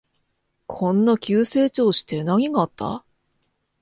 [0.65, 3.05] こんな急成長して何があった？